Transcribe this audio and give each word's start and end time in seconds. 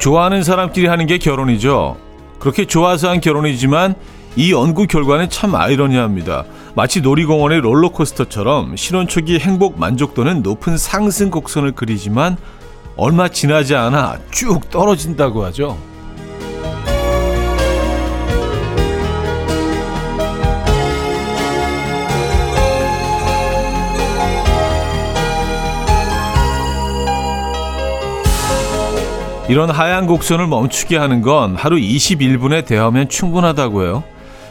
좋아하는 0.00 0.42
사람끼리 0.42 0.86
하는 0.86 1.06
게 1.06 1.18
결혼이죠. 1.18 1.96
그렇게 2.38 2.64
좋아서 2.64 3.10
한 3.10 3.20
결혼이지만 3.20 3.94
이 4.34 4.50
연구 4.50 4.86
결과는 4.86 5.28
참 5.28 5.54
아이러니합니다. 5.54 6.44
마치 6.74 7.02
놀이공원의 7.02 7.60
롤러코스터처럼 7.60 8.76
신혼 8.76 9.06
초기 9.08 9.38
행복 9.38 9.78
만족도는 9.78 10.42
높은 10.42 10.78
상승 10.78 11.30
곡선을 11.30 11.72
그리지만 11.72 12.38
얼마 12.96 13.28
지나지 13.28 13.74
않아 13.74 14.18
쭉 14.30 14.70
떨어진다고 14.70 15.44
하죠. 15.44 15.76
이런 29.50 29.68
하얀 29.68 30.06
곡선을 30.06 30.46
멈추게 30.46 30.96
하는 30.96 31.22
건 31.22 31.56
하루 31.56 31.74
21분에 31.76 32.64
대하면 32.64 33.08
충분하다고 33.08 33.82
해요. 33.82 34.04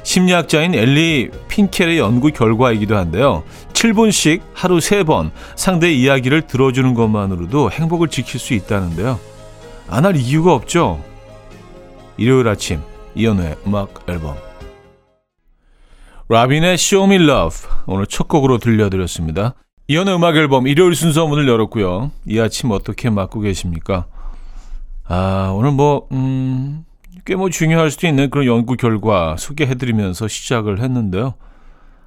심리학자인 0.03 0.75
엘리 0.75 1.29
핀켈의 1.47 1.97
연구 1.97 2.31
결과이기도 2.31 2.97
한데요. 2.97 3.43
7분씩 3.71 4.41
하루 4.53 4.79
3번 4.79 5.31
상대의 5.55 5.97
이야기를 6.01 6.47
들어주는 6.47 6.93
것만으로도 6.95 7.71
행복을 7.71 8.09
지킬 8.09 8.41
수 8.41 8.53
있다는데요. 8.53 9.17
안 9.87 10.03
할 10.03 10.17
이유가 10.17 10.53
없죠. 10.53 11.01
일요일 12.17 12.49
아침 12.49 12.81
이연우의 13.15 13.55
음악 13.67 14.03
앨범 14.09 14.35
라빈의 16.27 16.73
Show 16.73 17.09
Me 17.09 17.23
Love 17.23 17.69
오늘 17.85 18.05
첫 18.05 18.27
곡으로 18.27 18.57
들려드렸습니다. 18.57 19.53
이연우의 19.87 20.17
음악 20.17 20.35
앨범 20.35 20.67
일요일 20.67 20.93
순서 20.93 21.25
문을 21.25 21.47
열었고요. 21.47 22.11
이 22.27 22.37
아침 22.37 22.71
어떻게 22.71 23.09
맞고 23.09 23.39
계십니까? 23.39 24.05
아, 25.09 25.51
오늘 25.55 25.71
뭐, 25.71 26.07
음, 26.11 26.85
꽤 27.25 27.35
뭐 27.35 27.49
중요할 27.49 27.91
수도 27.91 28.07
있는 28.07 28.29
그런 28.29 28.45
연구 28.45 28.75
결과 28.75 29.35
소개해드리면서 29.37 30.27
시작을 30.27 30.81
했는데요. 30.81 31.33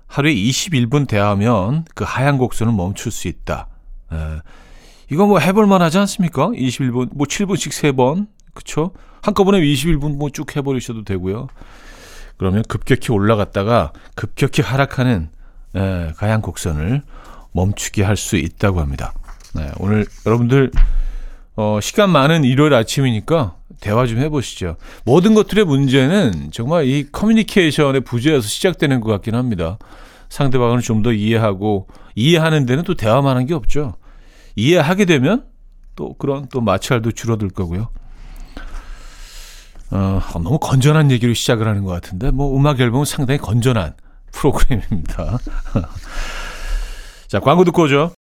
하루에 0.07 0.35
21분 0.35 1.07
대하면 1.09 1.85
그 1.95 2.05
하얀 2.05 2.39
곡선을 2.39 2.73
멈출 2.73 3.13
수 3.13 3.29
있다. 3.29 3.69
에, 4.13 4.17
이거 5.11 5.27
뭐 5.27 5.39
해볼만 5.39 5.81
하지 5.83 5.99
않습니까? 5.99 6.49
21분, 6.49 7.11
뭐 7.15 7.27
7분씩 7.27 7.71
3번, 7.71 8.27
그쵸? 8.55 8.93
한꺼번에 9.23 9.61
21분 9.61 10.17
뭐 10.17 10.29
쭉 10.31 10.55
해버리셔도 10.57 11.05
되고요. 11.05 11.47
그러면 12.37 12.63
급격히 12.69 13.13
올라갔다가 13.13 13.93
급격히 14.17 14.63
하락하는 14.63 15.31
에, 15.77 16.13
하얀 16.17 16.43
곡선을 16.43 17.03
멈추게 17.53 18.03
할 18.03 18.17
수 18.17 18.37
있다고 18.37 18.81
합니다. 18.81 19.13
네, 19.55 19.71
오늘 19.79 20.07
여러분들 20.27 20.71
어, 21.57 21.79
시간 21.83 22.11
많은 22.11 22.45
일요일 22.45 22.73
아침이니까 22.75 23.57
대화 23.81 24.07
좀 24.07 24.19
해보시죠. 24.19 24.77
모든 25.05 25.35
것들의 25.35 25.65
문제는 25.65 26.51
정말 26.53 26.87
이 26.87 27.07
커뮤니케이션의 27.11 28.03
부재에서 28.03 28.47
시작되는 28.47 29.01
것 29.01 29.11
같긴 29.11 29.35
합니다. 29.35 29.79
상대방을 30.29 30.81
좀 30.81 31.03
더 31.03 31.13
이해하고 31.13 31.89
이해하는 32.15 32.65
데는 32.65 32.85
또 32.85 32.95
대화만 32.95 33.37
한 33.37 33.47
게 33.47 33.55
없죠. 33.55 33.97
이해하게 34.57 35.05
되면 35.05 35.45
또 35.97 36.15
그런 36.15 36.47
또 36.51 36.61
마찰도 36.61 37.13
줄어들 37.13 37.49
거고요. 37.51 37.89
어, 39.91 40.21
너무 40.35 40.59
건전한 40.59 41.11
얘기로 41.11 41.35
시작을 41.35 41.67
하는 41.69 41.85
것 41.85 41.91
같은데 41.93 42.31
뭐 42.31 42.57
음악 42.57 42.81
앨범은 42.81 43.05
상당히 43.05 43.39
건전한 43.39 43.95
프로그램입니다. 44.33 45.39
자 47.29 47.41
광고 47.41 47.65
듣고 47.65 47.83
오죠. 47.83 48.13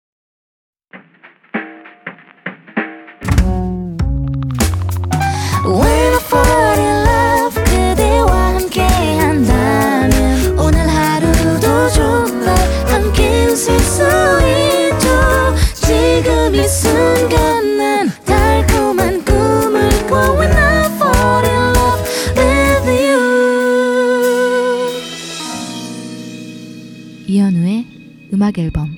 음악 28.42 28.58
앨범 28.58 28.90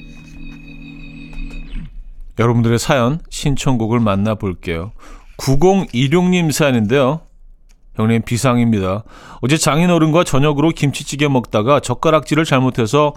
여러분들의 2.40 2.80
사연 2.80 3.20
신청곡을 3.30 4.00
만나볼게요. 4.00 4.94
9016님 5.38 6.52
사연인데요. 6.52 7.22
형님 7.96 8.24
비상입니다. 8.24 9.04
어제 9.42 9.58
장인어른과 9.58 10.24
저녁으로 10.24 10.70
김치찌개 10.70 11.28
먹다가 11.28 11.80
젓가락질을 11.80 12.46
잘못해서 12.46 13.14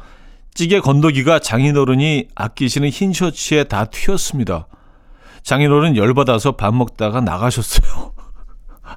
찌개 0.57 0.81
건더기가 0.81 1.39
장인어른이 1.39 2.29
아끼시는 2.35 2.89
흰 2.89 3.13
셔츠에 3.13 3.65
다 3.65 3.85
튀었습니다. 3.85 4.67
장인어른 5.43 5.97
열받아서 5.97 6.53
밥 6.53 6.75
먹다가 6.75 7.21
나가셨어요. 7.21 8.15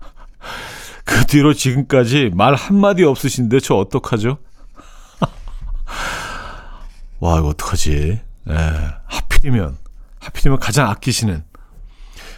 그 1.03 1.25
뒤로 1.25 1.53
지금까지 1.53 2.31
말 2.33 2.55
한마디 2.55 3.03
없으신데 3.03 3.59
저 3.59 3.75
어떡하죠? 3.75 4.37
와, 7.19 7.39
이거 7.39 7.49
어떡하지? 7.49 8.21
예, 8.49 8.53
하필이면, 9.07 9.77
하필이면 10.21 10.59
가장 10.59 10.89
아끼시는. 10.89 11.43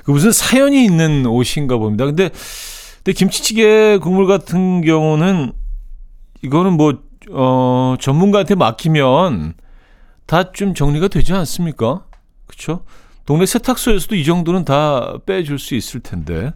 그 0.04 0.10
무슨 0.10 0.32
사연이 0.32 0.84
있는 0.84 1.28
옷인가 1.28 1.78
봅니다. 1.78 2.06
근데, 2.06 2.32
근데 2.98 3.14
김치찌개 3.14 4.00
국물 4.02 4.26
같은 4.26 4.82
경우는, 4.82 5.54
이거는 6.42 6.74
뭐, 6.74 7.11
어, 7.30 7.96
전문가한테 8.00 8.56
맡기면 8.56 9.54
다 10.26 10.52
좀 10.54 10.74
정리가 10.74 11.08
되지 11.10 11.34
않습니까? 11.34 12.06
그쵸? 12.48 12.84
동네 13.26 13.46
세탁소에서도 13.46 14.16
이 14.16 14.24
정도는 14.26 14.66
다 14.66 15.18
빼줄 15.26 15.60
수 15.60 15.76
있을 15.76 16.00
텐데. 16.00 16.54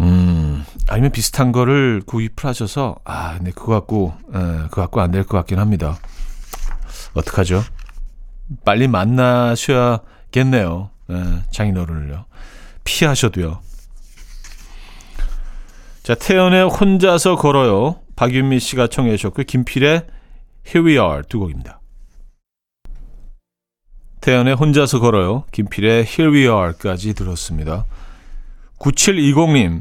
음, 0.00 0.64
아니면 0.88 1.12
비슷한 1.12 1.52
거를 1.52 2.00
구입을 2.06 2.32
하셔서, 2.42 2.96
아, 3.04 3.38
네, 3.42 3.50
그거 3.50 3.72
갖고, 3.72 4.14
에, 4.34 4.38
그거 4.70 4.80
갖고 4.82 5.00
안 5.00 5.10
될 5.10 5.24
것 5.24 5.36
같긴 5.36 5.58
합니다. 5.58 5.98
어떡하죠? 7.14 7.62
빨리 8.64 8.88
만나셔야겠네요. 8.88 10.00
네, 11.08 11.42
장인어른을요. 11.50 12.24
피하셔도요. 12.84 13.60
자, 16.02 16.14
태연의 16.14 16.64
혼자서 16.68 17.36
걸어요. 17.36 18.00
박윤미 18.20 18.60
씨가 18.60 18.88
청해 18.88 19.16
주셨고 19.16 19.44
김필의 19.44 20.02
Here 20.66 20.86
We 20.86 21.02
Are 21.02 21.22
두 21.26 21.38
곡입니다. 21.38 21.80
태연의 24.20 24.56
혼자서 24.56 25.00
걸어요. 25.00 25.44
김필의 25.52 26.04
Here 26.04 26.30
We 26.30 26.40
Are까지 26.42 27.14
들었습니다. 27.14 27.86
9720님, 28.78 29.80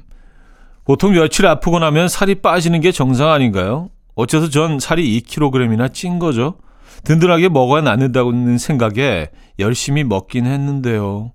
보통 0.85 1.11
며칠 1.11 1.47
아프고 1.47 1.79
나면 1.79 2.07
살이 2.07 2.35
빠지는 2.35 2.79
게 2.79 2.93
정상 2.93 3.29
아닌가요? 3.29 3.89
어째서 4.15 4.49
전 4.49 4.79
살이 4.79 5.19
2kg이나 5.19 5.93
찐 5.93 6.17
거죠? 6.17 6.55
든든하게 7.03 7.49
먹어야 7.49 7.81
낫는다는 7.81 8.57
생각에 8.57 9.31
열심히 9.59 10.05
먹긴 10.05 10.45
했는데요. 10.45 11.33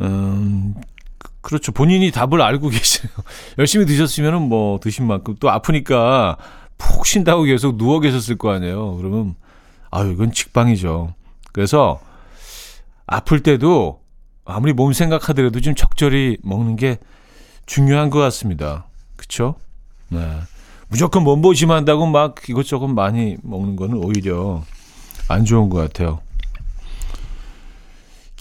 음, 0.00 0.74
그렇죠. 1.42 1.72
본인이 1.72 2.10
답을 2.10 2.40
알고 2.40 2.68
계시네요. 2.70 3.12
열심히 3.58 3.84
드셨으면 3.84 4.42
뭐 4.48 4.80
드신 4.80 5.06
만큼 5.06 5.36
또 5.38 5.50
아프니까 5.50 6.38
푹 6.78 7.04
쉰다고 7.06 7.42
계속 7.42 7.76
누워 7.76 8.00
계셨을 8.00 8.38
거 8.38 8.50
아니에요. 8.50 8.96
그러면 8.96 9.34
아유 9.90 10.12
이건 10.12 10.32
직방이죠. 10.32 11.14
그래서 11.52 12.00
아플 13.06 13.42
때도 13.42 14.00
아무리 14.44 14.72
몸 14.72 14.92
생각하더라도 14.92 15.60
좀 15.60 15.74
적절히 15.74 16.38
먹는 16.42 16.76
게 16.76 16.98
중요한 17.66 18.10
것 18.10 18.18
같습니다. 18.20 18.86
그렇죠? 19.16 19.56
네. 20.08 20.20
무조건 20.88 21.22
몸보심한다고 21.24 22.06
막 22.06 22.36
이것저것 22.48 22.88
많이 22.88 23.36
먹는 23.42 23.76
거는 23.76 23.96
오히려 24.02 24.62
안 25.28 25.44
좋은 25.44 25.68
것 25.70 25.78
같아요. 25.78 26.20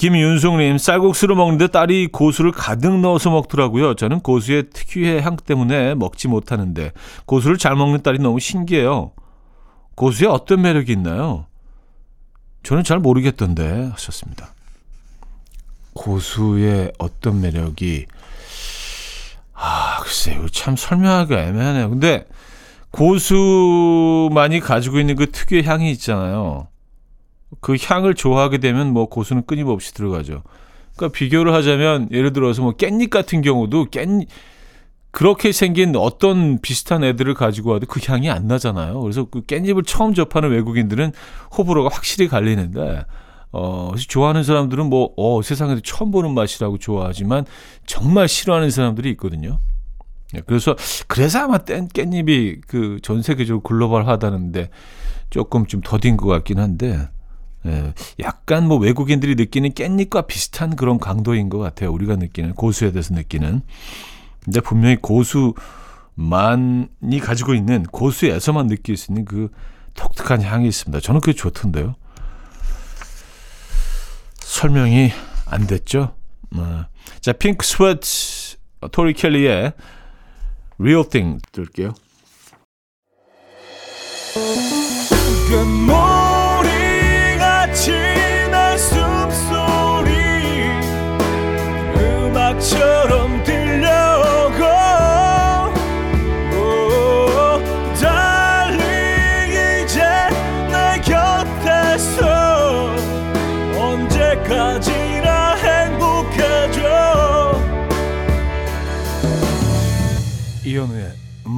김윤송님, 0.01 0.79
쌀국수를 0.79 1.35
먹는데 1.35 1.67
딸이 1.67 2.07
고수를 2.07 2.51
가득 2.51 2.99
넣어서 3.01 3.29
먹더라고요. 3.29 3.93
저는 3.93 4.21
고수의 4.21 4.71
특유의 4.71 5.21
향 5.21 5.35
때문에 5.35 5.93
먹지 5.93 6.27
못하는데 6.27 6.91
고수를 7.27 7.59
잘 7.59 7.75
먹는 7.75 8.01
딸이 8.01 8.17
너무 8.17 8.39
신기해요. 8.39 9.11
고수에 9.93 10.27
어떤 10.27 10.63
매력이 10.63 10.91
있나요? 10.93 11.45
저는 12.63 12.83
잘 12.83 12.97
모르겠던데 12.97 13.89
하셨습니다. 13.91 14.55
고수의 15.93 16.93
어떤 16.97 17.39
매력이 17.39 18.07
아 19.53 19.99
글쎄요 20.01 20.49
참 20.49 20.75
설명하기가 20.75 21.43
애매하네요. 21.43 21.91
근데 21.91 22.25
고수만이 22.89 24.61
가지고 24.61 24.99
있는 24.99 25.15
그 25.15 25.29
특유의 25.29 25.63
향이 25.63 25.91
있잖아요. 25.91 26.70
그 27.59 27.75
향을 27.79 28.15
좋아하게 28.15 28.59
되면 28.59 28.93
뭐 28.93 29.07
고수는 29.07 29.45
끊임없이 29.45 29.93
들어가죠. 29.93 30.43
그러니까 30.95 31.17
비교를 31.17 31.53
하자면 31.53 32.09
예를 32.11 32.33
들어서 32.33 32.61
뭐 32.61 32.73
깻잎 32.73 33.09
같은 33.09 33.41
경우도 33.41 33.85
깻잎 33.85 34.27
그렇게 35.11 35.51
생긴 35.51 35.95
어떤 35.97 36.59
비슷한 36.61 37.03
애들을 37.03 37.33
가지고 37.33 37.71
와도 37.71 37.85
그 37.85 37.99
향이 38.05 38.29
안 38.29 38.47
나잖아요. 38.47 39.01
그래서 39.01 39.25
그 39.25 39.41
깻잎을 39.41 39.85
처음 39.85 40.13
접하는 40.13 40.51
외국인들은 40.51 41.11
호불호가 41.57 41.89
확실히 41.93 42.29
갈리는데 42.29 43.03
어, 43.53 43.91
좋아하는 43.97 44.43
사람들은 44.43 44.85
뭐, 44.85 45.13
어, 45.17 45.41
세상에서 45.41 45.81
처음 45.83 46.11
보는 46.11 46.33
맛이라고 46.33 46.77
좋아하지만 46.77 47.45
정말 47.85 48.29
싫어하는 48.29 48.69
사람들이 48.69 49.09
있거든요. 49.11 49.59
예, 50.35 50.41
그래서, 50.45 50.73
그래서 51.07 51.39
아마 51.39 51.57
땐 51.57 51.89
깻잎이 51.89 52.61
그 52.65 52.99
전 53.03 53.21
세계적으로 53.21 53.61
글로벌 53.61 54.07
하다는데 54.07 54.69
조금 55.29 55.65
좀 55.65 55.81
더딘 55.81 56.15
것 56.15 56.27
같긴 56.27 56.59
한데, 56.59 57.09
예, 57.65 57.93
약간 58.19 58.67
뭐 58.67 58.77
외국인들이 58.77 59.35
느끼는 59.35 59.71
깻잎과 59.71 60.27
비슷한 60.27 60.75
그런 60.75 60.97
강도인 60.97 61.49
것 61.49 61.59
같아요. 61.59 61.91
우리가 61.91 62.15
느끼는, 62.15 62.53
고수에 62.53 62.91
대해서 62.91 63.13
느끼는. 63.13 63.61
근데 64.43 64.59
분명히 64.59 64.95
고수만이 64.95 65.59
가지고 67.21 67.53
있는 67.53 67.83
고수에서만 67.83 68.67
느낄 68.67 68.97
수 68.97 69.11
있는 69.11 69.25
그 69.25 69.49
독특한 69.93 70.41
향이 70.41 70.67
있습니다. 70.67 70.99
저는 70.99 71.21
그게 71.21 71.33
좋던데요. 71.33 71.95
설명이 74.39 75.11
안 75.45 75.67
됐죠. 75.67 76.15
어. 76.55 76.85
자, 77.19 77.33
핑크 77.33 77.65
스웨트 77.65 78.57
토리 78.91 79.13
켈리의 79.13 79.73
Real 80.79 81.07
Thing 81.07 81.41
들을게요. 81.51 81.93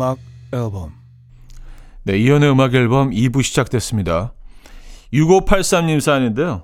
음악 0.04 0.20
앨범. 0.52 0.92
네, 2.04 2.18
이현우의 2.18 2.52
음악 2.52 2.76
앨범 2.76 3.12
2부 3.12 3.42
시작됐습니다. 3.42 4.34
6583님 5.14 6.02
사연인데요. 6.02 6.64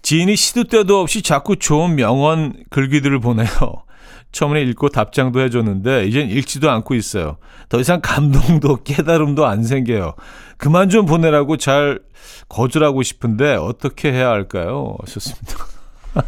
지인이 0.00 0.34
시도 0.34 0.64
때도 0.64 1.00
없이 1.00 1.20
자꾸 1.20 1.56
좋은 1.56 1.94
명언 1.94 2.64
글귀들을 2.70 3.20
보내요. 3.20 3.48
처음에 4.32 4.62
읽고 4.62 4.88
답장도 4.88 5.40
해줬는데 5.42 6.06
이젠 6.06 6.30
읽지도 6.30 6.70
않고 6.70 6.94
있어요. 6.94 7.36
더 7.68 7.78
이상 7.78 8.00
감동도 8.02 8.76
깨달음도 8.84 9.44
안 9.44 9.62
생겨요. 9.62 10.14
그만 10.56 10.88
좀 10.88 11.04
보내라고 11.04 11.58
잘 11.58 12.00
거절하고 12.48 13.02
싶은데 13.02 13.56
어떻게 13.56 14.10
해야 14.10 14.30
할까요? 14.30 14.96
좋습니다. 15.06 15.66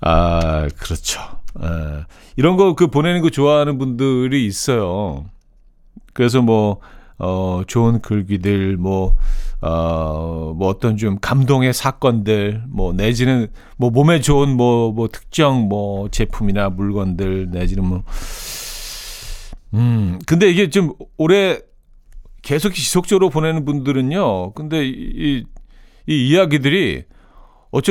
아, 0.00 0.66
그렇죠. 0.78 1.20
예. 1.62 2.04
이런 2.38 2.56
거 2.56 2.74
그 2.74 2.86
보내는 2.86 3.20
거 3.20 3.30
좋아하는 3.30 3.78
분들이 3.78 4.46
있어요. 4.46 5.24
그래서 6.12 6.40
뭐, 6.40 6.78
어, 7.18 7.62
좋은 7.66 8.00
글귀들, 8.00 8.76
뭐, 8.76 9.16
어, 9.60 10.54
뭐 10.56 10.68
어떤 10.68 10.96
좀 10.96 11.18
감동의 11.20 11.74
사건들, 11.74 12.62
뭐 12.68 12.92
내지는 12.92 13.48
뭐 13.76 13.90
몸에 13.90 14.20
좋은 14.20 14.56
뭐, 14.56 14.92
뭐 14.92 15.08
특정 15.08 15.62
뭐 15.68 16.08
제품이나 16.10 16.70
물건들 16.70 17.48
내지는 17.50 17.84
뭐, 17.84 18.04
음, 19.74 20.20
근데 20.24 20.48
이게 20.48 20.70
좀 20.70 20.92
오래 21.16 21.58
계속 22.42 22.72
지속적으로 22.72 23.30
보내는 23.30 23.64
분들은요, 23.64 24.52
근데 24.52 24.86
이, 24.86 25.44
이 26.06 26.28
이야기들이 26.28 27.02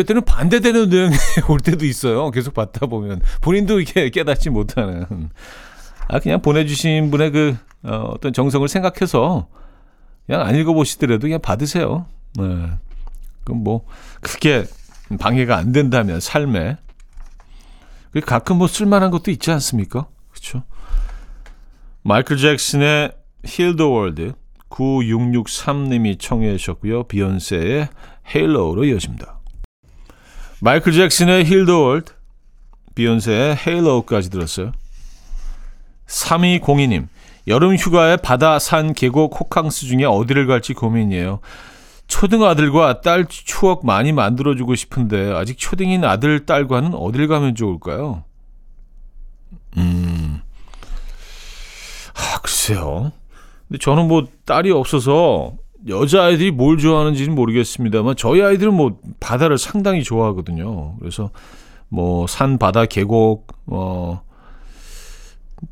때는 0.04 0.26
반대되는 0.26 0.90
내용이 0.90 1.16
올 1.50 1.60
때도 1.60 1.86
있어요. 1.86 2.32
계속 2.32 2.54
받다 2.54 2.86
보면 2.86 3.22
본인도 3.42 3.80
이게 3.80 4.10
깨닫지 4.10 4.50
못하는. 4.50 5.30
아 6.08 6.20
그냥 6.20 6.42
보내주신 6.42 7.12
분의 7.12 7.32
그 7.32 7.58
어, 7.84 8.12
어떤 8.14 8.34
정성을 8.34 8.68
생각해서 8.68 9.48
그냥 10.26 10.42
안 10.42 10.56
읽어보시더라도 10.56 11.22
그냥 11.22 11.42
받으세요. 11.42 12.06
네. 12.36 12.44
그럼 13.44 13.64
뭐 13.64 13.86
그렇게 14.22 14.66
방해가 15.20 15.56
안 15.56 15.72
된다면 15.72 16.20
삶에 16.20 16.78
가끔 18.26 18.58
뭐 18.58 18.68
쓸만한 18.68 19.12
것도 19.12 19.32
있지 19.32 19.52
않습니까? 19.52 20.08
그렇죠? 20.32 20.64
마이클 22.02 22.38
잭슨의 22.38 23.12
Heal 23.46 23.76
the 23.76 23.92
World 23.92 24.34
9663님이 24.70 26.20
청해 26.20 26.58
주셨고요. 26.58 27.04
비욘세의 27.04 27.90
Halo로 28.36 28.86
이어집니다. 28.86 29.37
마이클 30.60 30.92
잭슨의 30.92 31.46
Heal 31.46 31.59
the 31.59 31.70
World, 31.72 32.14
비욘세의 32.96 33.58
Halo까지 33.58 34.32
들었어요. 34.32 34.72
3202님, 36.08 37.08
여름 37.48 37.76
휴가에 37.76 38.18
바다, 38.18 38.58
산, 38.58 38.94
계곡, 38.94 39.40
호캉스 39.40 39.86
중에 39.86 40.06
어디를 40.06 40.48
갈지 40.48 40.74
고민이에요. 40.74 41.40
초등 42.08 42.44
아들과 42.44 43.02
딸 43.02 43.26
추억 43.28 43.86
많이 43.86 44.14
만들어주고 44.14 44.76
싶은데 44.76 45.32
아직 45.34 45.58
초딩인 45.58 46.04
아들, 46.04 46.46
딸과는 46.46 46.94
어딜 46.96 47.28
가면 47.28 47.54
좋을까요? 47.56 48.24
음, 49.78 50.42
아, 52.16 52.40
글쎄요. 52.42 53.12
근데 53.68 53.78
저는 53.80 54.08
뭐 54.08 54.26
딸이 54.46 54.72
없어서 54.72 55.54
여자 55.88 56.24
아이들이 56.24 56.52
뭘 56.52 56.78
좋아하는지는 56.78 57.36
모르겠습니다만 57.36 58.16
저희 58.18 58.42
아이들은 58.42 58.74
뭐 58.74 59.00
바다를 59.20 59.58
상당히 59.58 60.04
좋아하거든요. 60.04 60.96
그래서 61.00 61.32
뭐 61.90 62.28
산, 62.28 62.58
바다, 62.58 62.86
계곡 62.86 63.48
어, 63.68 64.22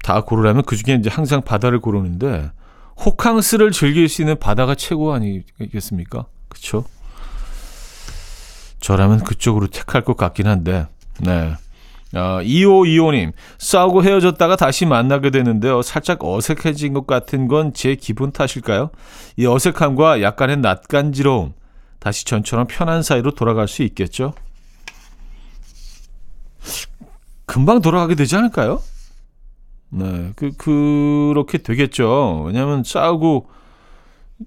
다 0.03 0.21
고르라면 0.21 0.63
그 0.63 0.75
중에 0.75 0.95
이제 0.95 1.09
항상 1.09 1.41
바다를 1.41 1.79
고르는데 1.79 2.51
호캉스를 3.03 3.71
즐길 3.71 4.07
수 4.07 4.21
있는 4.21 4.38
바다가 4.39 4.75
최고 4.75 5.13
아니겠습니까? 5.13 6.25
그렇죠? 6.47 6.85
저라면 8.79 9.24
그쪽으로 9.24 9.67
택할 9.67 10.03
것 10.03 10.15
같긴 10.15 10.47
한데. 10.47 10.88
네. 11.19 11.55
어, 12.15 12.39
2525님, 12.41 13.34
싸우고 13.57 14.03
헤어졌다가 14.03 14.55
다시 14.55 14.86
만나게 14.86 15.29
되는데요. 15.31 15.81
살짝 15.81 16.24
어색해진 16.24 16.93
것 16.93 17.05
같은 17.05 17.48
건 17.48 17.74
제 17.74 17.95
기분 17.95 18.31
탓일까요? 18.31 18.89
이 19.38 19.45
어색함과 19.45 20.22
약간의 20.22 20.57
낯간지러움, 20.57 21.53
다시 22.00 22.24
전처럼 22.25 22.67
편한 22.69 23.03
사이로 23.03 23.31
돌아갈 23.31 23.67
수 23.67 23.84
있겠죠? 23.84 24.34
금방 27.45 27.81
돌아가게 27.81 28.15
되지 28.15 28.36
않을까요? 28.38 28.81
네, 29.89 30.31
그, 30.36 30.51
그렇게 30.57 31.57
되겠죠. 31.60 32.43
왜냐면 32.45 32.84
싸우고 32.84 33.50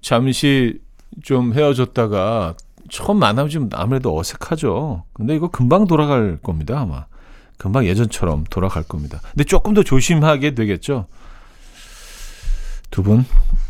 잠시 0.01 0.79
좀 1.23 1.53
헤어졌다가 1.53 2.55
처음 2.89 3.17
만나면 3.19 3.49
좀 3.49 3.69
아무래도 3.73 4.17
어색하죠. 4.17 5.03
근데 5.13 5.35
이거 5.35 5.49
금방 5.49 5.85
돌아갈 5.87 6.37
겁니다, 6.41 6.79
아마. 6.81 7.05
금방 7.59 7.85
예전처럼 7.85 8.45
돌아갈 8.49 8.83
겁니다. 8.83 9.19
근데 9.33 9.43
조금 9.43 9.73
더 9.73 9.83
조심하게 9.83 10.55
되겠죠. 10.55 11.07
두 12.89 13.03
분, 13.03 13.25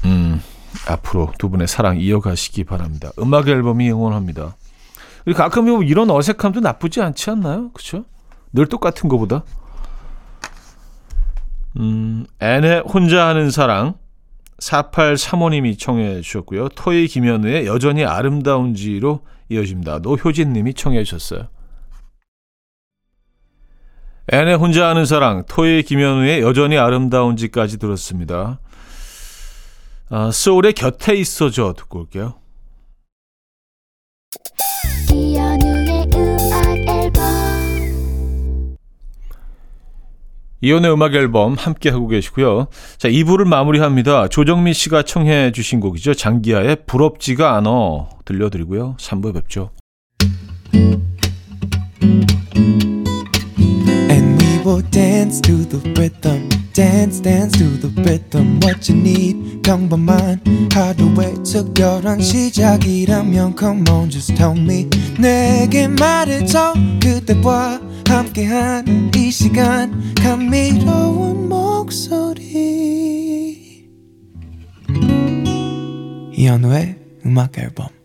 음, 0.05 0.39
앞으로 0.87 1.33
두 1.39 1.49
분의 1.49 1.67
사랑 1.67 1.99
이어가시기 1.99 2.65
바랍니다. 2.65 3.11
음악 3.17 3.49
앨범이 3.49 3.89
응원합니다. 3.91 4.55
가끔 5.35 5.65
뭐 5.65 5.83
이런 5.83 6.11
어색함도 6.11 6.59
나쁘지 6.59 7.01
않지 7.01 7.31
않나요? 7.31 7.71
그렇죠? 7.71 8.05
늘 8.53 8.67
똑같은 8.67 9.09
것보다. 9.09 9.43
음, 11.77 12.27
앤의 12.39 12.83
혼자 12.85 13.27
하는 13.27 13.49
사랑 13.49 13.95
4835님이 14.59 15.79
청해 15.79 16.21
주셨고요. 16.21 16.69
토이 16.69 17.07
김현우의 17.07 17.65
여전히 17.65 18.05
아름다운지로 18.05 19.21
이어집니다. 19.49 19.99
노효진님이 19.99 20.75
청해 20.75 21.03
주셨어요. 21.03 21.47
앤의 24.31 24.55
혼자 24.57 24.87
하는 24.87 25.05
사랑, 25.05 25.43
토이 25.47 25.83
김현우의 25.83 26.41
여전히 26.41 26.77
아름다운지까지 26.77 27.79
들었습니다. 27.79 28.59
아, 30.09 30.29
소울의 30.31 30.73
곁에 30.73 31.15
있어줘 31.15 31.73
듣고 31.75 31.99
올게요. 31.99 32.35
이연의 40.61 40.91
음악 40.91 41.15
앨범 41.15 41.53
함께 41.53 41.89
하고 41.89 42.07
계시고요. 42.07 42.67
자, 42.97 43.07
2부를 43.07 43.47
마무리합니다. 43.47 44.27
조정민 44.27 44.73
씨가 44.73 45.03
청해 45.03 45.53
주신 45.53 45.79
곡이죠. 45.79 46.13
장기하의 46.13 46.83
부럽지가 46.85 47.55
않어 47.55 48.09
들려드리고요. 48.25 48.97
3부에 48.99 49.33
뵙죠. 49.33 49.71
People 54.69 54.91
dance 54.91 55.41
to 55.41 55.65
the 55.65 55.79
rhythm 55.99 56.47
dance 56.73 57.19
dance 57.19 57.57
to 57.57 57.65
the 57.81 57.89
rhythm 58.03 58.59
what 58.61 58.87
you 58.87 58.95
need 58.95 59.63
평범한 59.63 60.39
하루의 60.71 61.43
특별한 61.43 62.21
시작이라면 62.21 63.55
come 63.57 63.83
on 63.89 64.11
just 64.11 64.35
tell 64.35 64.55
me 64.55 64.87
내게 65.19 65.87
말해줘 65.87 66.75
그대와 67.01 67.81
함께한 68.07 69.11
이 69.15 69.31
시간 69.31 70.13
감미로운 70.15 71.49
목소리 71.49 72.69
이현우의 76.33 76.95
음악 77.25 77.57
앨범 77.57 77.98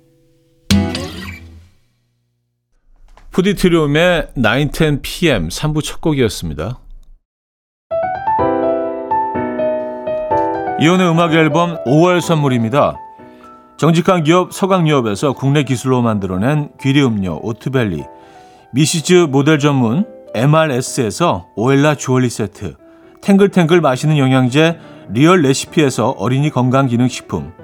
푸디트리움의 3.35 4.29
910pm 4.37 5.51
3부 5.51 5.83
첫 5.83 6.01
곡이었습니다. 6.01 6.79
이혼의 10.81 11.11
음악 11.11 11.35
앨범 11.35 11.83
5월 11.85 12.21
선물입니다. 12.21 12.97
정직한 13.77 14.23
기업 14.23 14.53
서강유업에서 14.53 15.33
국내 15.33 15.65
기술로 15.65 16.01
만들어낸 16.01 16.71
귀리 16.81 17.03
음료 17.03 17.41
오트벨리 17.43 18.05
미시즈 18.73 19.27
모델 19.29 19.59
전문 19.59 20.07
MRS에서 20.33 21.49
오엘라 21.57 21.97
주얼리 21.97 22.31
세트 22.31 22.77
탱글탱글 23.21 23.81
마시는 23.81 24.17
영양제 24.17 24.79
리얼 25.11 25.43
레시피에서 25.43 26.11
어린이 26.11 26.51
건강기능식품 26.51 27.64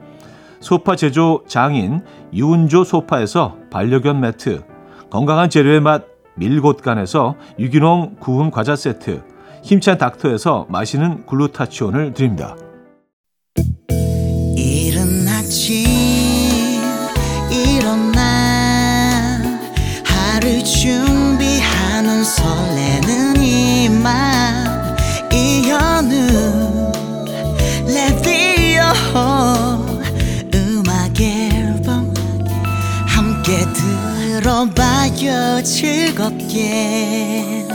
소파 0.61 0.95
제조 0.95 1.43
장인 1.47 2.01
유운조 2.33 2.83
소파에서 2.85 3.57
반려견 3.71 4.21
매트, 4.21 4.63
건강한 5.09 5.49
재료의 5.49 5.81
맛 5.81 6.05
밀곳간에서 6.35 7.35
유기농 7.59 8.17
구운 8.19 8.51
과자 8.51 8.75
세트, 8.75 9.23
힘찬 9.63 9.97
닥터에서 9.97 10.67
마시는 10.69 11.25
글루타치온을 11.25 12.13
드립니다. 12.13 12.55
이른 14.55 15.27
아침 15.27 15.85
일어나 17.51 18.21
하루 20.05 20.63
준비하는 20.63 22.23
설레는 22.23 23.41
이맘 23.41 24.70
함께 33.51 33.65
들어봐요 34.39 35.61
즐겁게 35.63 37.65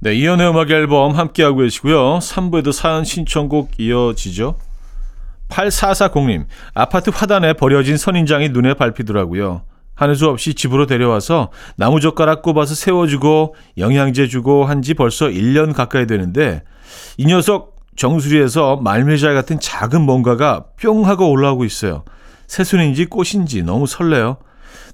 네, 0.00 0.14
이연의 0.14 0.48
음악 0.48 0.70
앨범 0.70 1.14
함께하고 1.14 1.58
계시고요. 1.58 2.20
3부에도 2.20 2.72
사연 2.72 3.04
신청곡 3.04 3.72
이어지죠. 3.78 4.56
8440님, 5.50 6.46
아파트 6.74 7.10
화단에 7.10 7.52
버려진 7.52 7.98
선인장이 7.98 8.48
눈에 8.50 8.74
밟히더라고요. 8.74 9.62
하는 9.96 10.14
수 10.14 10.28
없이 10.28 10.54
집으로 10.54 10.86
데려와서 10.86 11.50
나무젓가락 11.76 12.42
꼽아서 12.42 12.74
세워주고 12.76 13.56
영양제 13.78 14.28
주고 14.28 14.64
한 14.64 14.82
지 14.82 14.94
벌써 14.94 15.26
1년 15.26 15.72
가까이 15.74 16.06
되는데 16.06 16.62
이 17.16 17.26
녀석 17.26 17.76
정수리에서 17.96 18.76
말미잘 18.76 19.34
같은 19.34 19.58
작은 19.58 20.02
뭔가가 20.02 20.66
뿅 20.80 21.06
하고 21.06 21.30
올라오고 21.30 21.64
있어요. 21.64 22.04
새순인지 22.46 23.06
꽃인지 23.06 23.62
너무 23.62 23.86
설레요. 23.86 24.36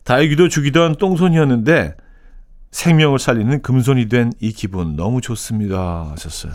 다육이도 0.04 0.48
죽이던 0.48 0.96
똥손이었는데 0.96 1.94
생명을 2.70 3.18
살리는 3.18 3.60
금손이 3.60 4.08
된 4.08 4.30
이 4.40 4.52
기분 4.52 4.96
너무 4.96 5.20
좋습니다. 5.20 6.08
하셨어요. 6.12 6.52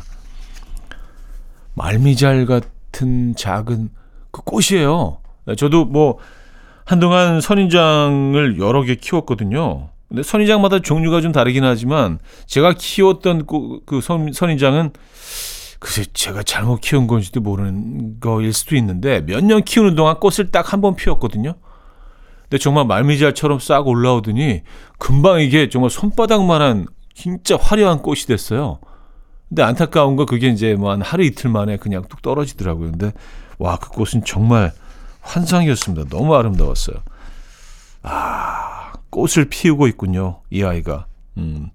말미잘 1.76 2.46
같은 2.46 3.36
작은 3.36 3.90
그 4.32 4.42
꽃이에요. 4.42 5.20
저도 5.58 5.86
뭐 5.86 6.18
한동안 6.88 7.42
선인장을 7.42 8.60
여러 8.60 8.82
개 8.84 8.96
키웠거든요. 8.96 9.90
근데 10.08 10.24
선인장마다 10.24 10.80
종류가 10.80 11.20
좀 11.20 11.34
다르긴 11.34 11.66
하지만 11.66 12.18
제가 12.46 12.76
키웠던 12.78 13.46
그 13.86 14.00
선, 14.02 14.32
선인장은 14.32 14.92
글쎄 15.80 16.06
제가 16.14 16.44
잘못 16.44 16.80
키운 16.80 17.08
건지도 17.08 17.42
모르는 17.42 18.22
거일 18.22 18.54
수도 18.54 18.78
있는데 18.78 19.20
몇 19.22 19.42
년 19.44 19.64
키우는 19.64 19.96
동안 19.96 20.16
꽃을 20.20 20.50
딱 20.50 20.72
한 20.74 20.80
번 20.82 20.96
피웠거든요. 20.96 21.56
근데 22.44 22.58
정말 22.58 22.86
말미잘처럼 22.86 23.60
싹 23.60 23.86
올라오더니 23.86 24.62
금방 24.98 25.42
이게 25.42 25.68
정말 25.68 25.90
손바닥만한 25.92 26.86
진짜 27.14 27.58
화려한 27.60 28.02
꽃이 28.02 28.22
됐어요. 28.22 28.80
근데 29.50 29.62
안타까운 29.62 30.16
거 30.16 30.26
그게 30.26 30.48
이제 30.48 30.74
뭐 30.76 30.92
한 30.92 31.02
하루 31.02 31.26
이틀 31.26 31.50
만에 31.50 31.76
그냥 31.76 32.04
뚝 32.08 32.22
떨어지더라고요. 32.22 32.92
근데 32.92 33.12
와 33.60 33.76
그 33.76 33.90
꽃은 33.90 34.24
정말 34.26 34.72
환상이었습니다. 35.28 36.10
너무 36.10 36.36
아름다웠어요. 36.36 36.98
아, 38.04 38.94
꽃을 39.10 39.46
피우고 39.50 39.88
있군요. 39.88 40.42
이 40.50 40.64
아이가. 40.64 41.06
음, 41.38 41.70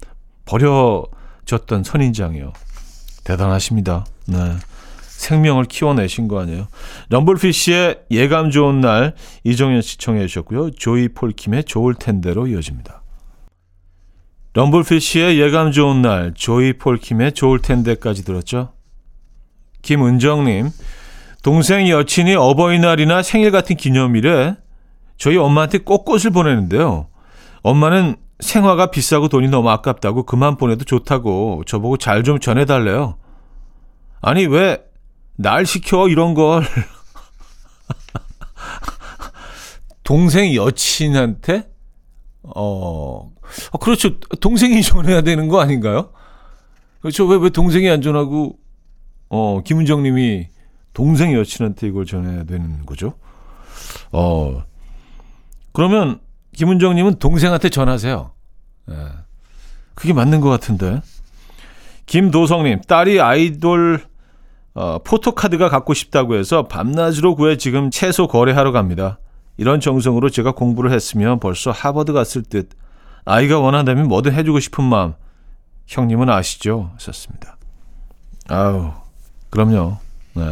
버려졌던 0.45 1.85
선인장이요. 1.85 2.53
대단하십니다. 3.25 4.05
네. 4.27 4.57
생명을 5.09 5.67
키워내신 5.67 6.27
거 6.27 6.41
아니에요. 6.41 6.67
럼블피쉬의 7.11 8.07
예감 8.11 8.51
좋은 8.51 8.81
날 8.81 9.15
이정현 9.45 9.81
씨 9.83 9.99
청해 9.99 10.27
주셨고요. 10.27 10.73
조이 10.73 11.09
폴킴의 11.09 11.65
좋을 11.65 11.95
텐데로 11.95 12.49
이어집니다. 12.49 13.03
럼블피쉬의 14.55 15.41
예감 15.41 15.73
좋은 15.73 16.03
날, 16.03 16.35
조이 16.35 16.75
폴킴의 16.75 17.33
좋을 17.33 17.61
텐데까지 17.61 18.25
들었죠. 18.25 18.73
김은정님, 19.81 20.69
동생 21.43 21.89
여친이 21.89 22.35
어버이날이나 22.37 23.23
생일 23.23 23.51
같은 23.51 23.77
기념일에 23.77 24.57
저희 25.19 25.37
엄마한테 25.37 25.79
꽃꽃을 25.79 26.31
보내는데요. 26.33 27.09
엄마는 27.63 28.17
생화가 28.41 28.87
비싸고 28.87 29.29
돈이 29.29 29.49
너무 29.49 29.71
아깝다고 29.71 30.25
그만 30.25 30.57
보내도 30.57 30.85
좋다고 30.85 31.63
저보고 31.67 31.97
잘 31.97 32.23
좀 32.23 32.39
전해달래요. 32.41 33.17
아니 34.21 34.47
왜 34.47 34.79
날 35.37 35.67
시켜 35.67 36.09
이런 36.09 36.35
걸 36.35 36.63
동생 40.05 40.55
여친한테 40.55 41.69
어, 42.43 43.31
어 43.71 43.79
그렇죠 43.81 44.19
동생이 44.41 44.83
전해야 44.83 45.23
되는 45.23 45.49
거 45.49 45.61
아닌가요? 45.61 46.11
그렇죠 47.01 47.27
왜 47.27 47.37
왜 47.39 47.51
동생이 47.51 47.89
안 47.91 48.03
전하고 48.03 48.57
어 49.29 49.61
김은정 49.65 50.03
님이 50.03 50.49
동생 50.93 51.35
여친한테 51.35 51.89
이걸 51.89 52.05
전해야 52.07 52.45
되는 52.45 52.85
거죠. 52.85 53.15
어, 54.13 54.63
그러면 55.73 56.21
김은정 56.55 56.95
님은 56.95 57.19
동생한테 57.19 57.69
전하세요. 57.71 58.31
예. 58.91 58.95
그게 59.95 60.13
맞는 60.13 60.41
것 60.41 60.49
같은데. 60.49 61.01
김도성 62.07 62.65
님, 62.65 62.81
딸이 62.83 63.21
아이돌 63.21 64.03
어, 64.75 64.99
포토카드가 65.05 65.69
갖고 65.69 65.95
싶다고 65.95 66.35
해서 66.35 66.67
밤낮으로 66.67 67.35
구해 67.37 67.57
지금 67.57 67.91
채소 67.91 68.27
거래하러 68.27 68.73
갑니다. 68.73 69.19
이런 69.57 69.81
정성으로 69.81 70.31
제가 70.31 70.53
공부를 70.53 70.93
했으면 70.93 71.41
벌써 71.41 71.71
하버드 71.71 72.13
갔을 72.13 72.43
듯. 72.43 72.71
아이가 73.25 73.61
원한다면 73.61 74.09
뭐든 74.09 74.33
해주고 74.33 74.61
싶은 74.61 74.85
마음. 74.85 75.15
형님은 75.87 76.31
아시죠? 76.31 76.93
썼습니다. 76.99 77.57
아우, 78.49 78.93
그럼요. 79.51 79.99
네. 80.35 80.45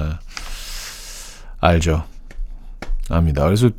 알죠. 1.61 2.05
압니다. 3.09 3.45
그래서 3.45 3.71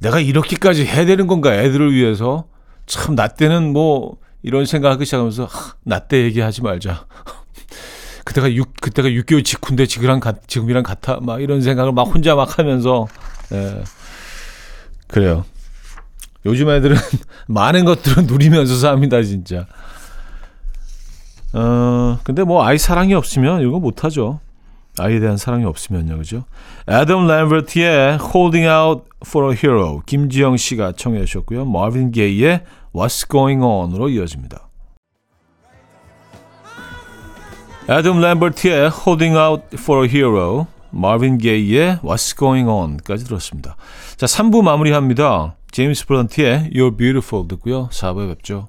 내가 0.00 0.20
이렇게까지 0.20 0.84
해야 0.86 1.04
되는 1.06 1.26
건가, 1.26 1.54
애들을 1.54 1.92
위해서? 1.94 2.46
참, 2.86 3.14
나 3.14 3.28
때는 3.28 3.72
뭐, 3.72 4.16
이런 4.42 4.66
생각하기 4.66 5.04
시작하면서, 5.04 5.48
나 5.84 6.00
때 6.00 6.22
얘기하지 6.24 6.62
말자. 6.62 7.06
그때가 8.24 8.52
6, 8.52 8.74
그때가 8.80 9.08
6개월 9.08 9.44
직후인데 9.44 9.86
지금이랑, 9.86 10.20
같, 10.20 10.46
지금이랑 10.48 10.82
같아. 10.82 11.18
막 11.20 11.40
이런 11.42 11.62
생각을 11.62 11.92
막 11.92 12.02
혼자 12.02 12.34
막 12.34 12.58
하면서, 12.58 13.06
예. 13.52 13.82
그래요. 15.08 15.44
요즘 16.46 16.68
애들은 16.70 16.96
많은 17.48 17.84
것들을 17.84 18.24
누리면서 18.26 18.74
삽니다, 18.76 19.22
진짜. 19.22 19.66
어, 21.52 22.18
근데 22.24 22.42
뭐 22.42 22.64
아이 22.64 22.76
사랑이 22.78 23.14
없으면 23.14 23.62
이거 23.62 23.78
못 23.78 24.04
하죠. 24.04 24.40
아이에 24.98 25.20
대한 25.20 25.36
사랑이 25.36 25.64
없으면요, 25.64 26.18
그죠? 26.18 26.44
애덤 26.88 27.26
램버트의 27.26 28.18
Holding 28.20 28.68
Out 28.68 29.04
for 29.26 29.50
a 29.52 29.56
Hero, 29.56 30.00
김지영 30.06 30.56
씨가 30.56 30.92
청해 30.92 31.24
주셨고요. 31.24 31.64
마빈 31.64 32.12
게이의 32.12 32.62
What's 32.94 33.28
Going 33.28 33.62
On으로 33.62 34.08
이어집니다. 34.08 34.68
애덤 37.90 38.20
램버트의 38.20 38.90
Holding 39.04 39.36
Out 39.36 39.64
for 39.74 40.06
a 40.06 40.10
Hero, 40.10 40.66
마빈 40.90 41.38
게이의 41.38 41.98
What's 41.98 42.38
Going 42.38 42.68
On까지 42.68 43.24
들었습니다. 43.24 43.76
자, 44.16 44.26
3부 44.26 44.62
마무리합니다. 44.62 45.56
제임스 45.72 46.06
브런트의 46.06 46.70
You're 46.72 46.96
Beautiful 46.96 47.48
듣고요. 47.48 47.88
4부에 47.88 48.28
뵙죠. 48.28 48.68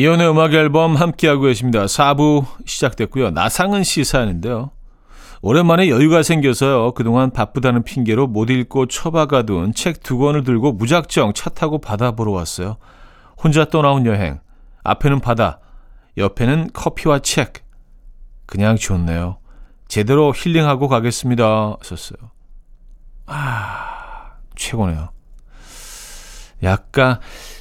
이연의 0.00 0.30
음악 0.30 0.54
앨범 0.54 0.96
함께하고 0.96 1.42
계십니다. 1.42 1.84
4부 1.84 2.46
시작됐고요. 2.64 3.32
나상은 3.32 3.84
씨 3.84 4.02
사연인데요. 4.02 4.70
오랜만에 5.42 5.90
여유가 5.90 6.22
생겨서요. 6.22 6.92
그동안 6.92 7.30
바쁘다는 7.30 7.82
핑계로 7.82 8.26
못 8.26 8.48
읽고 8.48 8.86
처박아둔 8.86 9.74
책 9.74 10.02
두 10.02 10.16
권을 10.16 10.42
들고 10.42 10.72
무작정 10.72 11.34
차 11.34 11.50
타고 11.50 11.82
바다 11.82 12.12
보러 12.12 12.32
왔어요. 12.32 12.78
혼자 13.36 13.66
떠나온 13.66 14.06
여행. 14.06 14.40
앞에는 14.84 15.20
바다, 15.20 15.60
옆에는 16.16 16.70
커피와 16.72 17.18
책. 17.18 17.64
그냥 18.46 18.76
좋네요. 18.76 19.36
제대로 19.86 20.32
힐링하고 20.34 20.88
가겠습니다. 20.88 21.76
썼어요. 21.82 22.30
아, 23.26 24.30
최고네요. 24.56 25.10
약간 26.62 27.18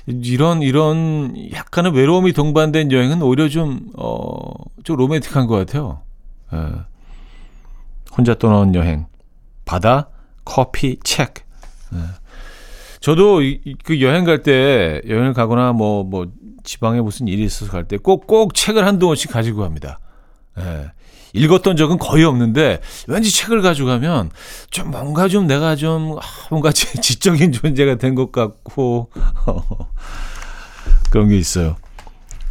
이런 0.08 0.62
이런 0.62 1.34
약간의 1.54 1.94
외로움이 1.94 2.34
동반된 2.34 2.92
여행은 2.92 3.22
오히려 3.22 3.48
좀 3.50 3.90
어, 3.98 4.42
좀 4.84 4.98
로맨틱한 4.98 5.48
것 5.48 5.56
같아요. 5.56 6.02
예. 6.54 6.58
혼자 8.18 8.34
떠나온 8.34 8.74
여행, 8.76 9.06
바다, 9.66 10.10
커피, 10.44 10.98
책. 11.04 11.46
예. 11.94 11.98
저도 13.00 13.42
이, 13.42 13.62
이- 13.64 13.76
그 13.84 14.02
여행 14.02 14.26
갈 14.26 14.44
때 14.44 15.02
여행을 15.08 15.34
가거나 15.34 15.72
뭐뭐 15.74 16.32
지방에 16.64 17.00
무슨 17.02 17.28
일이 17.28 17.44
있어서 17.46 17.72
갈 17.72 17.86
때 17.88 17.98
꼭 17.98 18.28
꼭 18.28 18.54
책을 18.54 18.86
한두 18.86 19.08
권씩 19.08 19.32
가지고 19.32 19.62
갑니다. 19.62 20.00
예. 20.58 20.92
읽었던 21.34 21.76
적은 21.78 21.98
거의 22.00 22.24
없는데 22.26 22.80
왠지 23.08 23.32
책을 23.34 23.62
가져가면 23.62 24.32
좀 24.72 24.92
뭔가 24.92 25.28
좀 25.28 25.48
내가 25.48 25.76
좀 25.76 26.18
아, 26.18 26.22
뭔가 26.50 26.72
지- 26.72 27.00
지적인 27.02 27.52
존재가 27.52 27.96
된 27.96 28.16
것 28.16 28.32
같고 28.32 29.10
그런 31.12 31.30
게 31.30 31.38
있어요. 31.38 31.76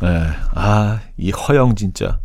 예. 0.02 0.28
아, 0.54 1.00
이 1.16 1.30
허영 1.30 1.74
진짜. 1.74 2.18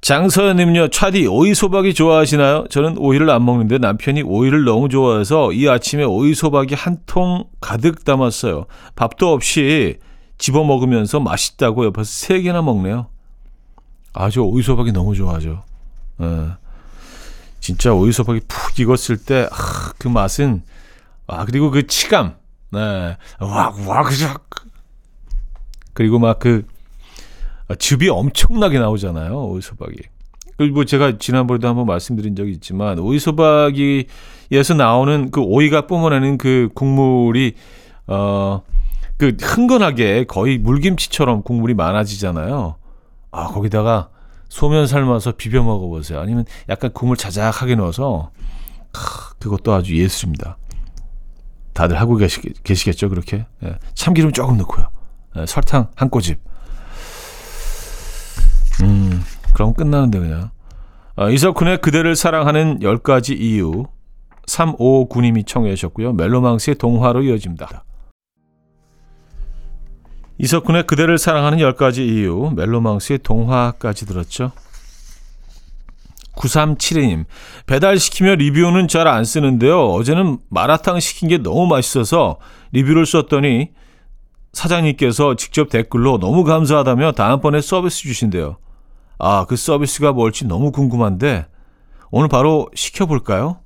장서연님요, 0.00 0.88
차디 0.88 1.26
오이 1.26 1.54
소박이 1.54 1.92
좋아하시나요? 1.92 2.66
저는 2.70 2.98
오이를 2.98 3.28
안 3.30 3.44
먹는데 3.44 3.78
남편이 3.78 4.22
오이를 4.22 4.64
너무 4.64 4.88
좋아해서 4.88 5.52
이 5.52 5.68
아침에 5.68 6.04
오이 6.04 6.34
소박이 6.34 6.74
한 6.74 6.98
통 7.06 7.44
가득 7.60 8.04
담았어요. 8.04 8.66
밥도 8.94 9.32
없이 9.32 9.96
집어 10.36 10.62
먹으면서 10.64 11.18
맛있다고 11.20 11.86
옆에서 11.86 12.04
세 12.04 12.40
개나 12.42 12.62
먹네요. 12.62 13.08
아, 14.12 14.30
저 14.30 14.42
오이 14.42 14.62
소박이 14.62 14.92
너무 14.92 15.14
좋아하죠. 15.14 15.62
예. 16.20 16.46
진짜 17.60 17.92
오이 17.92 18.12
소박이 18.12 18.40
푹 18.48 18.78
익었을 18.78 19.18
때, 19.18 19.48
아, 19.50 19.92
그 19.98 20.08
맛은, 20.08 20.62
아, 21.26 21.44
그리고 21.44 21.70
그 21.70 21.86
치감, 21.86 22.36
네. 22.72 23.16
왁, 23.40 23.86
왁, 23.86 24.06
샥. 24.10 24.40
그리고 25.92 26.18
막 26.18 26.38
그, 26.38 26.66
아, 27.68 27.74
즙이 27.74 28.08
엄청나게 28.08 28.78
나오잖아요. 28.78 29.48
오이소박이. 29.48 29.96
그리고 30.56 30.74
뭐 30.74 30.84
제가 30.84 31.18
지난번에도 31.18 31.68
한번 31.68 31.86
말씀드린 31.86 32.34
적이 32.34 32.52
있지만 32.52 32.98
오이소박이에서 32.98 34.74
나오는 34.76 35.30
그 35.30 35.40
오이가 35.40 35.86
뿜어내는 35.86 36.38
그 36.38 36.68
국물이 36.74 37.54
어 38.06 38.62
그 39.18 39.36
흥건하게 39.40 40.24
거의 40.24 40.58
물김치처럼 40.58 41.42
국물이 41.42 41.74
많아지잖아요. 41.74 42.76
아 43.30 43.46
거기다가 43.48 44.10
소면 44.48 44.86
삶아서 44.86 45.32
비벼 45.32 45.62
먹어보세요. 45.62 46.20
아니면 46.20 46.44
약간 46.68 46.92
국물 46.92 47.16
자작하게 47.16 47.74
넣어서 47.76 48.30
크, 48.92 49.34
그것도 49.38 49.72
아주 49.72 49.96
예술입니다. 49.96 50.56
다들 51.74 52.00
하고 52.00 52.16
계시, 52.16 52.40
계시겠죠 52.64 53.08
그렇게 53.08 53.46
예, 53.62 53.78
참기름 53.94 54.32
조금 54.32 54.56
넣고요. 54.58 54.88
예, 55.36 55.46
설탕 55.46 55.88
한 55.94 56.08
꼬집. 56.08 56.40
음, 58.82 59.22
그럼 59.54 59.74
끝나는데 59.74 60.18
그냥. 60.18 60.50
아, 61.16 61.28
이석훈의 61.28 61.78
그대를 61.80 62.14
사랑하는 62.14 62.78
10가지 62.78 63.38
이유 63.38 63.86
3559님이 64.46 65.46
청해 65.46 65.74
주셨고요. 65.74 66.12
멜로망스의 66.12 66.76
동화로 66.76 67.22
이어집니다. 67.22 67.84
이석훈의 70.38 70.86
그대를 70.86 71.18
사랑하는 71.18 71.58
10가지 71.58 71.98
이유 71.98 72.52
멜로망스의 72.54 73.20
동화까지 73.22 74.06
들었죠. 74.06 74.52
9372님 76.36 77.24
배달시키며 77.66 78.36
리뷰는 78.36 78.86
잘 78.86 79.08
안 79.08 79.24
쓰는데요. 79.24 79.90
어제는 79.90 80.38
마라탕 80.48 81.00
시킨 81.00 81.28
게 81.28 81.38
너무 81.38 81.66
맛있어서 81.66 82.38
리뷰를 82.72 83.06
썼더니 83.06 83.70
사장님께서 84.52 85.34
직접 85.34 85.68
댓글로 85.68 86.18
너무 86.18 86.44
감사하다며 86.44 87.12
다음번에 87.12 87.60
서비스 87.60 87.98
주신대요. 88.02 88.56
아, 89.18 89.46
그 89.48 89.56
서비스가 89.56 90.12
뭘지 90.12 90.46
너무 90.46 90.70
궁금한데 90.70 91.46
오늘 92.10 92.28
바로 92.28 92.68
시켜볼까요? 92.74 93.58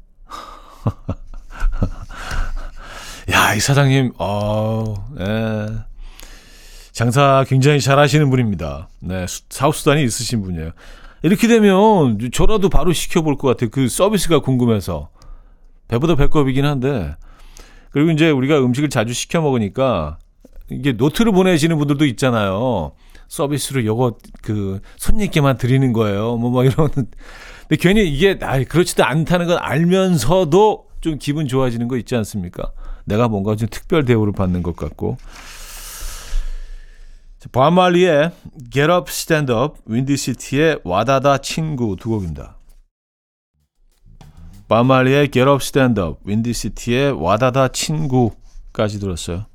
야, 3.32 3.54
이 3.54 3.60
사장님, 3.60 4.12
어, 4.18 4.94
예. 5.20 5.66
장사 6.92 7.44
굉장히 7.48 7.80
잘 7.80 7.98
하시는 7.98 8.28
분입니다. 8.30 8.88
네, 9.00 9.26
수- 9.26 9.42
사업수단이 9.48 10.02
있으신 10.04 10.42
분이에요. 10.42 10.72
이렇게 11.22 11.48
되면 11.48 12.18
저라도 12.32 12.68
바로 12.68 12.92
시켜볼 12.92 13.36
것 13.38 13.48
같아요. 13.48 13.70
그 13.70 13.88
서비스가 13.88 14.40
궁금해서. 14.40 15.08
배보다 15.88 16.16
배꼽이긴 16.16 16.64
한데. 16.64 17.14
그리고 17.90 18.10
이제 18.10 18.30
우리가 18.30 18.58
음식을 18.58 18.88
자주 18.88 19.12
시켜 19.12 19.40
먹으니까 19.40 20.18
이게 20.70 20.92
노트를 20.92 21.32
보내시는 21.32 21.78
분들도 21.78 22.04
있잖아요. 22.06 22.92
서비스로 23.28 23.84
요거 23.84 24.18
그 24.42 24.80
손님께만 24.96 25.56
드리는 25.58 25.92
거예요. 25.92 26.36
뭐막 26.36 26.66
이런. 26.66 26.88
근데 26.90 27.76
괜히 27.78 28.08
이게 28.08 28.38
아 28.42 28.62
그렇지도 28.64 29.04
않다는 29.04 29.46
걸 29.46 29.58
알면서도 29.58 30.86
좀 31.00 31.18
기분 31.18 31.46
좋아지는 31.48 31.88
거 31.88 31.96
있지 31.96 32.16
않습니까? 32.16 32.72
내가 33.04 33.28
뭔가 33.28 33.56
좀 33.56 33.68
특별 33.70 34.04
대우를 34.04 34.32
받는 34.32 34.62
것 34.62 34.76
같고. 34.76 35.16
바말리의 37.50 38.30
Get 38.70 38.92
Up, 38.92 39.10
Stand 39.10 39.52
Up, 39.52 39.80
윈디시티의 39.86 40.80
와다다 40.84 41.38
친구 41.38 41.96
두 41.98 42.10
곡입니다. 42.10 42.56
바말리의 44.68 45.30
Get 45.30 45.48
Up, 45.48 45.58
Stand 45.60 46.00
Up, 46.00 46.20
윈디시티의 46.24 47.12
와다다 47.12 47.68
친구까지 47.68 49.00
들었어요. 49.00 49.46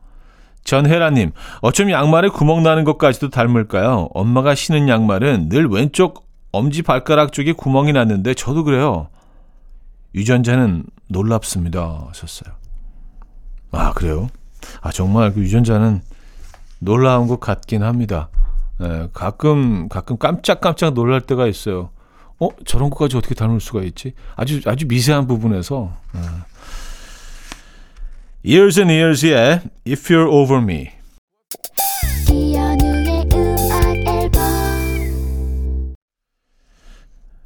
전혜라님, 0.63 1.31
어쩜 1.61 1.89
양말에 1.89 2.27
구멍 2.27 2.61
나는 2.61 2.83
것까지도 2.83 3.29
닮을까요? 3.29 4.09
엄마가 4.13 4.53
신은 4.53 4.89
양말은 4.89 5.47
늘 5.47 5.67
왼쪽 5.67 6.27
엄지 6.51 6.81
발가락 6.81 7.31
쪽에 7.31 7.53
구멍이 7.53 7.93
났는데 7.93 8.33
저도 8.33 8.65
그래요. 8.65 9.07
유전자는 10.13 10.83
놀랍습니다. 11.07 12.07
하셨어요. 12.09 12.53
아, 13.71 13.93
그래요? 13.93 14.29
아, 14.81 14.91
정말 14.91 15.33
그 15.33 15.39
유전자는 15.39 16.01
놀라운 16.79 17.27
것 17.27 17.39
같긴 17.39 17.83
합니다. 17.83 18.29
예, 18.81 19.09
가끔, 19.13 19.89
가끔 19.89 20.17
깜짝깜짝 20.17 20.93
놀랄 20.93 21.21
때가 21.21 21.47
있어요. 21.47 21.89
어? 22.39 22.49
저런 22.65 22.89
것까지 22.89 23.17
어떻게 23.17 23.33
닮을 23.33 23.59
수가 23.59 23.81
있지? 23.83 24.13
아주, 24.35 24.61
아주 24.65 24.85
미세한 24.87 25.27
부분에서. 25.27 25.91
예. 26.15 26.19
Years 28.45 28.79
and 28.79 28.93
Years의 28.93 29.61
If 29.87 30.13
You're 30.13 30.31
Over 30.31 30.61
Me. 30.61 30.89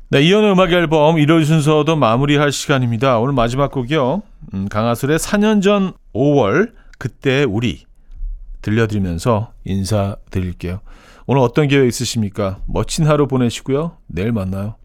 네, 0.10 0.22
이현의 0.24 0.52
음악 0.52 0.74
앨범 0.74 1.18
일요일 1.20 1.46
순서도 1.46 1.96
마무리할 1.96 2.52
시간입니다. 2.52 3.18
오늘 3.20 3.34
마지막 3.34 3.72
곡이요. 3.72 4.22
음, 4.54 4.68
강하술의 4.68 5.18
4년 5.18 5.62
전 5.62 5.94
5월 6.14 6.74
그때 6.98 7.46
우리 7.46 7.86
들려드리면서 8.62 9.54
인사드릴게요. 9.66 10.82
오늘 11.28 11.42
어떤 11.42 11.68
계획 11.68 11.88
있으십니까? 11.88 12.60
멋진 12.68 13.06
하루 13.06 13.28
보내시고요. 13.28 13.98
내일 14.08 14.32
만나요. 14.32 14.76